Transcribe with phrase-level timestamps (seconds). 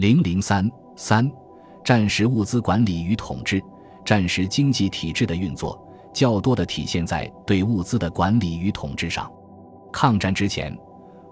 [0.00, 1.30] 零零三三，
[1.84, 3.62] 战时物资管理与统治，
[4.02, 5.78] 战时经济体制的运作
[6.10, 9.30] 较多的体现在对物资的管理与统治上。
[9.92, 10.74] 抗战之前，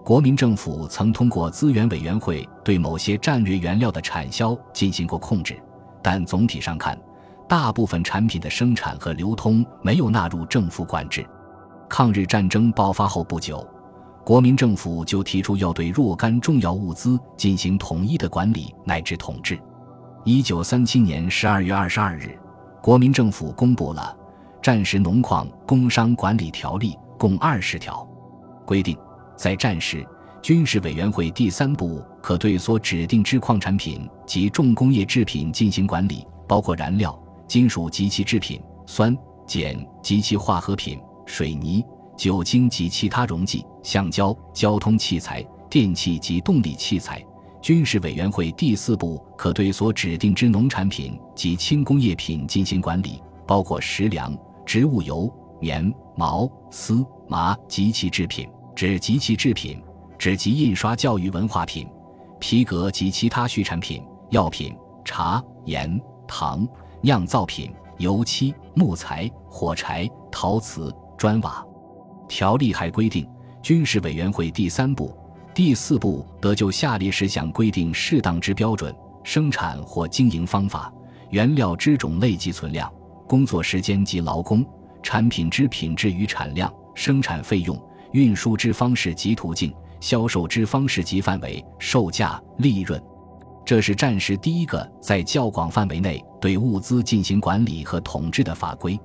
[0.05, 5.59] 国民政府曾通过资源委员会对某些战略原料的产销进行过控制，
[6.03, 6.95] 但总体上看，
[7.47, 11.25] 大部分产品的生产和流通没有纳入政府管制。
[11.89, 13.67] 抗日战争爆发后不久。
[14.23, 19.59] 国民政府就提出要对若干重要物资进行统一的管理乃至统治。
[20.23, 22.37] 一九三七年十二月二十二日，
[22.81, 24.15] 国民政府公布了
[24.61, 28.07] 《战时农矿工商管理条例》，共二十条，
[28.65, 28.95] 规定
[29.35, 30.05] 在战时，
[30.43, 37.17] 军事委员会第三部可对所指定之矿产品及重工业制品进行管理，包括燃料、
[37.47, 39.17] 金属及其制品、酸
[39.47, 41.83] 碱及其化合品、水泥。
[42.19, 47.25] 酒精及其他溶剂、橡胶、交通器材、电器及动力器材。
[47.61, 59.81] 军事委员会第四部可对所指定之农产品及轻工业品进行管理，包括食粮、植物油、棉、毛、丝、麻及其制品、纸及其制品、
[60.17, 61.87] 纸及印刷教育文化品、
[62.37, 64.75] 皮革及其他畜产品、药品、
[65.05, 65.97] 茶、盐、
[66.27, 66.67] 糖、
[66.99, 71.65] 酿造品、油漆、木材、火柴、陶瓷、砖瓦。
[72.29, 73.27] 条例还规定，
[73.61, 75.13] 军事委员会第三部、
[75.53, 80.93] 第四部得就下列事项规定适当之标准：生产或经营方法、
[81.31, 82.89] 原料之种类及存量、
[83.27, 84.63] 工作时间及劳工、
[85.01, 87.77] 产品之品质与产量、生产费用、
[88.11, 93.01] 运输之方式及途径、销售之方式及范围、售价、利润。
[93.65, 98.97] 这是战时第一个在较广范围内对物资进行管理和统治的法规。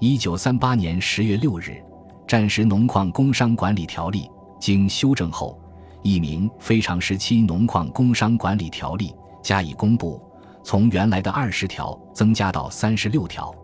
[0.00, 1.82] 一九三八年十月六日。
[2.26, 5.60] 战时农矿工商管理条例经修正后，
[6.02, 10.20] 一名非常时期农矿工商管理条例加以公布，
[10.62, 13.54] 从原来的二十条增加到三十六条。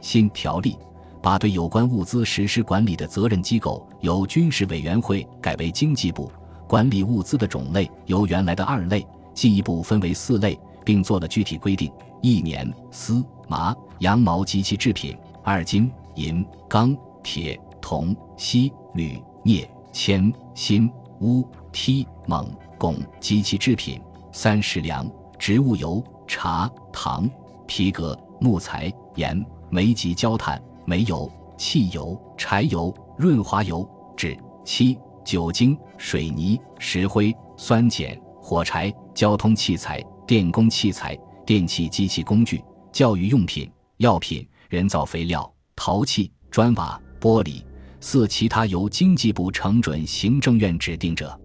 [0.00, 0.76] 新条例
[1.22, 6.30] 把对有关物资实施管理的责任机构由军事委员会改为经济部，
[6.66, 11.92] 管理物资的种类由原来的二类进一步分为四类，并做了具体规定：
[12.22, 15.14] 一棉、丝、麻、羊毛及其制品；
[15.44, 17.60] 二金、银、钢、铁。
[17.90, 22.46] 铜、锡、铝、镍、铅、锌、钨、锑、锰、
[22.78, 23.98] 汞及其制品；
[24.30, 27.28] 三、食粮、植物油、茶、糖、
[27.66, 31.28] 皮革、木材、盐、煤及焦炭、煤油、
[31.58, 33.84] 汽油、柴油、润滑油、
[34.16, 42.62] 纸、漆、酒精、水泥、石灰、酸碱、火柴、交通器材、电工器材、电器机器工具、
[42.92, 47.64] 教育用品、药品、人造肥料、陶器、砖瓦、玻璃。
[48.00, 51.38] 四、其他由经济部承准行政院指定者。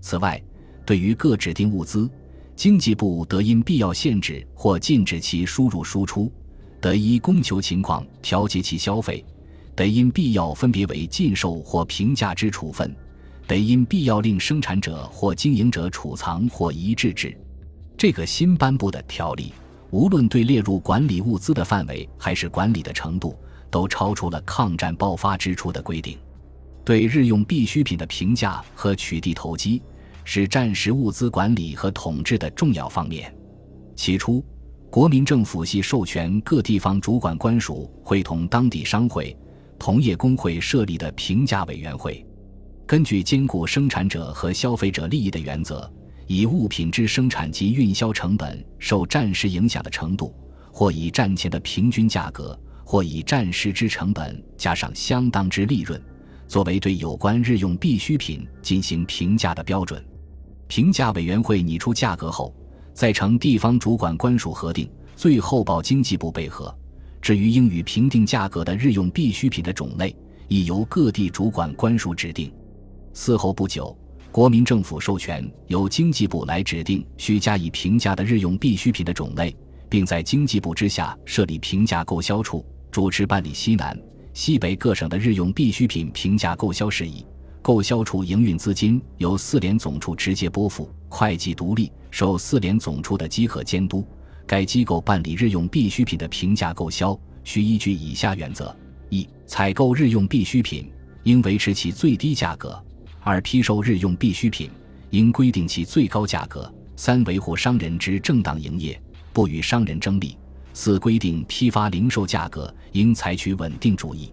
[0.00, 0.40] 此外，
[0.84, 2.08] 对于各指定物资，
[2.54, 6.30] 经济部得因必要限制或禁止其输入输出，
[6.78, 9.24] 得依供求情况调节其消费，
[9.74, 12.94] 得因必要分别为禁售或平价之处分，
[13.46, 17.34] 得因必要令生产者或经营者储藏或移置之。
[17.96, 19.54] 这个新颁布的条例，
[19.90, 23.34] 无论对列入管理物资的范围，还是管理的程度。
[23.74, 26.16] 都超出了抗战爆发之初的规定，
[26.84, 29.82] 对日用必需品的评价和取缔投机
[30.22, 33.34] 是战时物资管理和统治的重要方面。
[33.96, 34.44] 起初，
[34.92, 39.36] 国民政府系授权各地方主管官署会同当地商会、
[39.76, 42.24] 同业工会设立的评价委员会，
[42.86, 45.92] 根据兼顾生产者和消费者利益的原则，
[46.28, 50.32] 以物品之生产及运销成本受战时影响的程度，
[50.70, 52.56] 或以战前的平均价格。
[52.94, 56.00] 或以战时之成本加上相当之利润，
[56.46, 60.00] 作为对有关日用必需品进行评价的标准。
[60.68, 62.54] 评价委员会拟出价格后，
[62.92, 66.72] 再呈地方主管官署核定，最后报经济部备核。
[67.20, 70.14] 至于应予评定价格的日用必需品的种类，
[70.46, 72.54] 亦由各地主管官署指定。
[73.12, 73.98] 此后不久，
[74.30, 79.52] 国民政府授权由经济部来指定需加以评价的日用必需品的种类，
[79.88, 82.64] 并在经济部之下设立评价购销处。
[82.94, 84.00] 主持办理西南、
[84.34, 87.26] 西北各省的日用必需品平价购销事宜，
[87.60, 94.06] 购销处营运资金由四联总处直接拨付，会计独立，受四联总处的稽核监督。
[94.46, 98.72] 该机构办理日用必需品的平价购销，需依据以下原则：
[99.08, 100.88] 一、采购日用必需品
[101.24, 102.80] 应维持其最低价格；
[103.22, 104.70] 二、批售日用必需品
[105.10, 106.60] 应规定其最高价格；
[106.94, 108.96] 三、维护商人之正当营业，
[109.32, 110.38] 不与商人争利。
[110.74, 114.30] 四规定批发零售价格应采取稳定主义。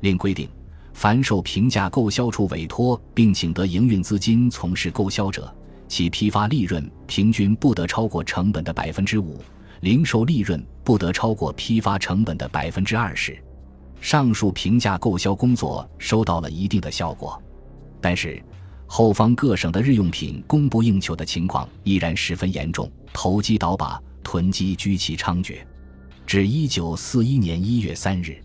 [0.00, 0.48] 另规定，
[0.94, 5.52] 凡受评价购销处委托并请得营运资金从事购销者，
[5.88, 9.38] 其批发利润平均不得超过成本的百分之五，
[9.80, 13.36] 零售利润不得超过批发成本的百分之二十。
[14.00, 17.40] 上述评价购销工作收到了一定的效果，
[18.00, 18.42] 但是
[18.86, 25.58] 后方各省的日用品供不应求的情况依然十分严重，投机倒把、囤积居奇猖獗。
[26.26, 28.40] 至一九四一年一月三日，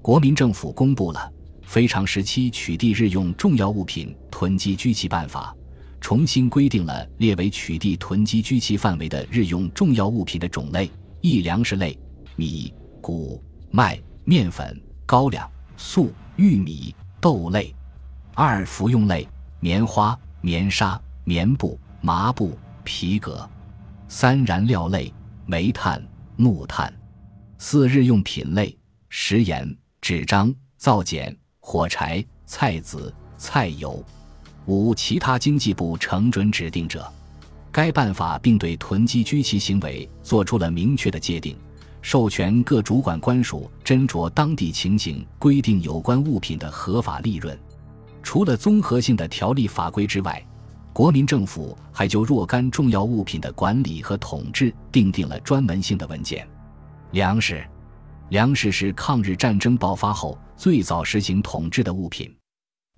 [0.00, 1.30] 国民政府公布了
[1.66, 5.54] 《非常时期取缔日用重要物品囤积居奇办法》，
[6.00, 11.98] 重新规定了列为取缔囤积居奇范围的日用重要物品的种类：一、粮食类，
[12.36, 14.80] 米、谷、麦、面粉。
[15.08, 17.74] 高粱、粟、玉米、豆类；
[18.34, 19.26] 二、服用类：
[19.58, 23.48] 棉花、棉纱、棉布、麻布、皮革；
[24.06, 25.10] 三、燃料类：
[25.46, 26.06] 煤炭、
[26.36, 26.92] 木炭；
[27.60, 28.74] 四、日用品类：
[29.08, 34.00] 食盐、纸张、皂碱、火柴、菜籽、菜油；
[34.66, 37.12] 五、其他经济部成准指定者。
[37.72, 41.56] 该办法并对囤积居奇行为作出了明确的界定。
[42.00, 47.58] 授权各主管官署斟酌当地情形，规定有关物品的合法利润。
[48.22, 50.40] 除了综合性的条例法规之外，
[50.92, 56.48] 国民政府还就若干重要物品的管理和统治订定了专门性的文件。
[57.12, 57.64] 粮食，
[58.28, 62.30] 粮食是抗日战争爆发后最早实行统治的物品。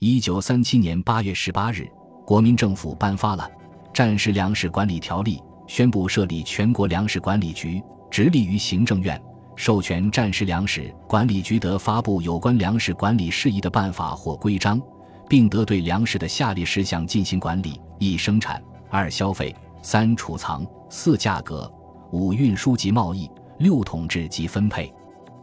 [0.00, 1.86] 一九三七年八月十八日，
[2.26, 3.48] 国民政府颁发了
[3.92, 5.36] 《战时粮食管理条例》，
[5.68, 7.80] 宣布设立全国粮食管理局。
[8.10, 9.22] 直隶于行政院，
[9.54, 14.82] 授权战时粮食管理局得发布有关粮食管理事宜的办法或规章，
[15.28, 18.60] 并得对粮食的下列事项进行管理：一、生产；
[18.90, 21.70] 二、消费；三、储藏；四、价格；
[22.10, 23.30] 五、运输及贸易；
[23.60, 24.92] 六、统治及分配。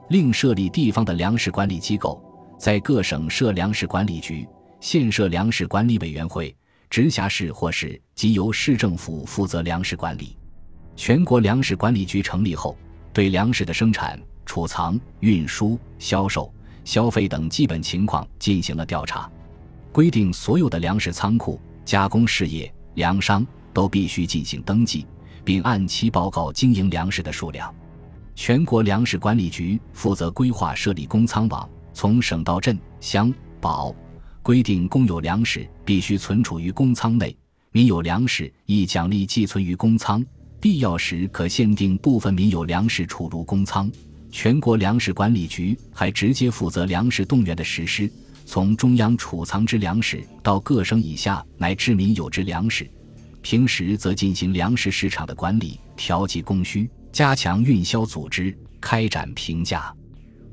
[0.10, 2.20] 另设立地方的粮食管理机构，
[2.58, 4.48] 在各省设粮食管理局，
[4.80, 6.54] 县设粮食管理委员会，
[6.90, 10.36] 直辖市或市即由市政府负责粮食管理。
[10.96, 12.76] 全国粮食管理局成立后，
[13.14, 16.52] 对粮食的生产、储藏、运输、销售、
[16.84, 19.30] 消费等基本情况进行了调查，
[19.92, 25.06] 规定所有的粮食仓库、加工事业、粮商都必须进行登记，
[25.44, 27.72] 并按期报告经营粮食的数量。
[28.38, 33.94] 全国粮食管理局负责规划设立公仓网，从省到镇、乡、保，
[34.44, 37.36] 规定公有粮食必须存储于公仓内，
[37.72, 40.24] 民有粮食亦奖励寄存于公仓。
[40.62, 43.92] 必要时可限定部分民有粮食储入公仓。
[44.32, 48.10] 全国粮食管理局还直接负责粮食动员的实施，
[48.46, 52.88] 从中央储藏之粮食到各省以下乃至民有之粮食。
[53.42, 56.88] 平时则进行粮食市场的管理，调剂供需，
[57.18, 59.92] 加强运销组织，开展平价。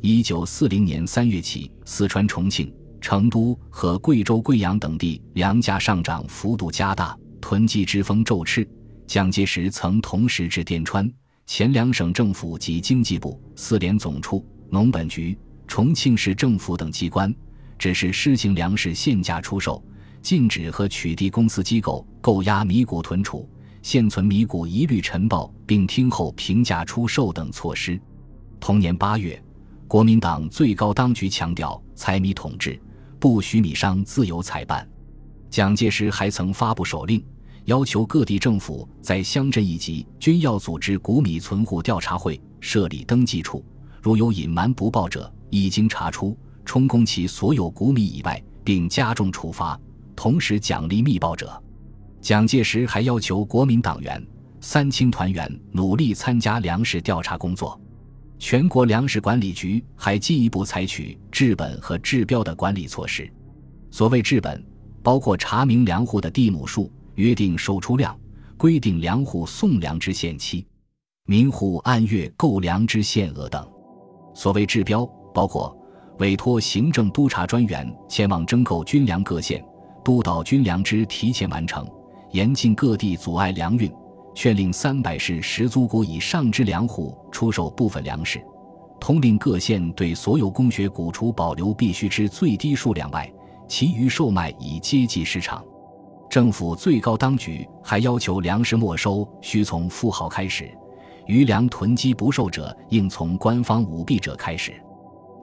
[0.01, 8.67] 一九四零年三月起，四川、重庆、成都和贵州贵阳等地粮价上涨幅度加大，囤积之风骤炽。
[9.07, 11.07] 蒋介石曾同时致电川、
[11.45, 15.39] 前两省政府及经济部、四联总处、农本局、
[15.69, 17.31] 重庆市政府等机关，
[17.79, 19.85] 指示施行粮食限价出售，
[20.23, 23.47] 禁止和取缔公司机构购压米谷囤储，
[23.85, 28.01] 现存米谷一律晨报，并听候平价出售等措施。
[28.59, 29.41] 同年八月，
[29.87, 32.81] 国民党最高当局强调采米统治，
[33.21, 34.89] 不许米商自由采办。
[35.51, 37.23] 蒋介石还曾发布手令。
[37.67, 43.63] 要求各地政府在乡镇一级均要组织谷米存户调查会，设立登记处，
[44.01, 49.79] 如有隐瞒不报者，一经查出，充公其所有谷米以外，并加重处罚，
[50.17, 51.63] 同时奖励密报者。
[52.25, 54.27] 蒋介石还要求国民党员、
[54.59, 57.79] 三青团员努力参加粮食调查工作。
[58.39, 63.31] 全国粮食管理局还进一步采取治本和治标的管理措施。
[63.91, 64.65] 所谓治本，
[65.03, 66.91] 包括查明粮户的地亩数。
[67.17, 68.19] 约定售出量，
[68.57, 70.67] 规定粮户送粮之限期，
[71.27, 73.65] 民户按月购粮之限额等。
[74.35, 75.77] 所谓治标，包括
[76.21, 79.65] 委托行政督察专员前往征购军粮各县，
[80.03, 81.85] 督导军粮之提前完成；
[82.35, 83.89] 严禁各地阻碍粮运；
[84.35, 88.41] 劝令三百市十足谷以上之粮户出售部分粮食；
[89.01, 93.33] 通令各县对所有公学谷除保留必须之最低数量外，
[93.69, 95.65] 其余售卖以接济市场。
[96.29, 100.69] 政府最高当局还要求粮食没收需从富豪开始，
[101.27, 104.75] 余粮囤积不售者应从官方舞弊者开始。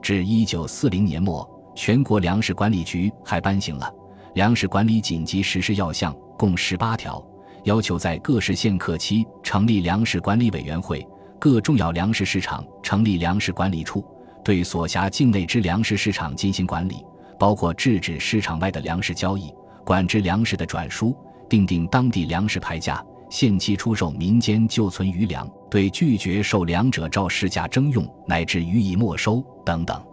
[0.02, 3.86] 至一九四零年末，全国粮食管理局还颁行了
[4.34, 7.24] 《粮食管理紧急实施要项》，共十八条，
[7.62, 11.06] 要求在各市县客期成立粮食管理委员会，
[11.38, 14.04] 各重要粮食市场成立粮食管理处，
[14.44, 16.96] 对所辖境内之粮食市场进行管理，
[17.38, 19.54] 包括制止市场外的粮食交易。
[19.84, 21.16] 管制粮食的转输，
[21.48, 30.04] 定定当地粮食牌价，限期出售民间旧存余粮，对拒绝售粮者照市价征用，乃至予以没收等等。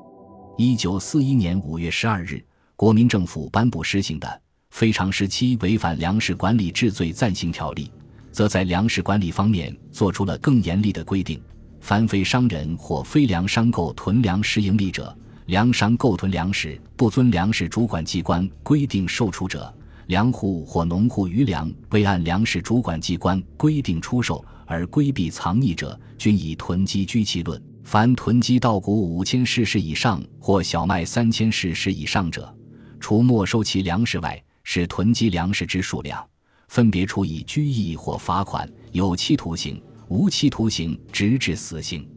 [0.57, 2.39] 一九四一年五月十二日，
[2.75, 4.27] 国民政府颁布施行的
[4.79, 7.85] 《非常时期违反粮食管理治罪暂行条例》，
[8.31, 11.41] 则在粮食管理方面做出了更严厉的规定：
[11.81, 15.13] 凡非商人或非粮商购囤粮食盈利者，
[15.47, 19.73] 粮商购囤粮食不遵粮食主管机关规定售出者，
[20.07, 27.61] 粮户或农户余粮未按粮食主管机关规定出售而规避藏匿者，均以囤积居其论。
[27.83, 32.55] 凡囤积稻谷五千石石以上或小麦三千石石以上者，
[32.99, 36.23] 除没收其粮食外，是囤积粮食之数量，
[36.67, 42.07] 分别处以拘役或罚款，有期徒刑、无期徒刑，直至死刑。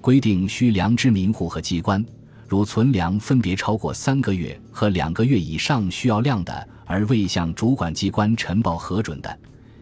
[0.00, 2.06] 规定需粮之民户和机关，
[2.46, 9.38] 如存粮分别超过三个月和两个月以上需要量的，而未向主管机关呈报核准的，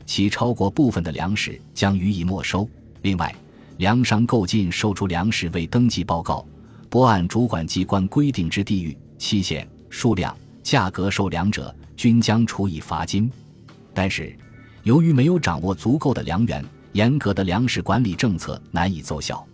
[0.06, 2.66] 其超过部分的粮食将予以没收。
[3.02, 3.30] 另外，
[3.76, 6.46] 粮商购进售出粮食未登记报告，
[6.88, 13.30] 不按主管机关规定之地域、期限、数量、价格售粮者，均将处以罚金。
[13.94, 14.36] 但是，
[14.82, 19.44] 由于没有掌握足够的粮源，严格的粮食管理政策难以奏效。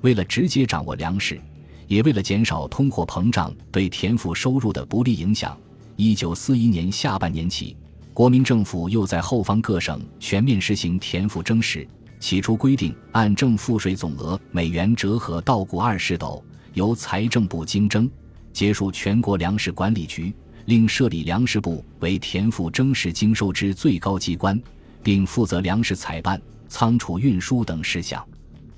[0.00, 1.40] 为了直接掌握粮食，
[1.86, 5.58] 也为了减少通货膨胀对田赋收入的不利影响，
[5.96, 7.76] 一九四一年下半年起，
[8.14, 11.86] 国民政府又在后方各省全面实行田赋征实。
[12.18, 16.42] 起初规定，按正赋税总额每元折合稻谷二十斗，
[16.74, 18.10] 由财政部经征，
[18.52, 20.32] 结束全国粮食管理局，
[20.70, 24.56] 另设立粮食部为田赋征实经收之最高机关，
[25.02, 28.24] 并负责粮食采办、仓储运输等事项。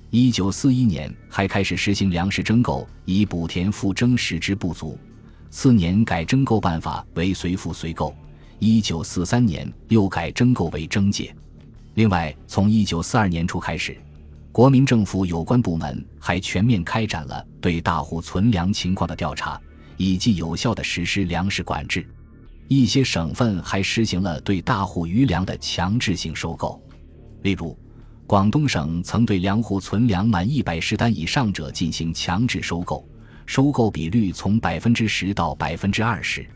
[0.09, 4.99] 一九四一年还开始实行粮食征购，以补田赋征实之不足。
[5.51, 8.17] 次年改征购办法为随赋随购。
[8.59, 11.31] 一九四三年又改征购为征借。
[11.93, 13.95] 另外，从一九四二年初开始，
[14.51, 19.61] 国民政府有关部门还全面开展了对大户存粮情况的调查，
[20.03, 22.07] 以及有效地实施粮食管制。
[22.69, 26.83] 一些省份还实行了对大户余粮的强制性收购。
[27.43, 27.79] 例如，
[28.27, 33.07] 广东省曾对粮户存粮满一百石担以上者进行强制收购，
[33.47, 36.47] 收购比率从百分之十到百分之二十。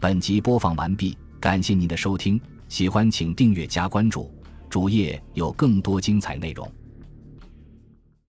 [0.00, 2.40] 本集播放完毕，感谢您的收听。
[2.68, 4.32] 喜欢请订阅加关注，
[4.70, 6.79] 主页有更多精彩内容。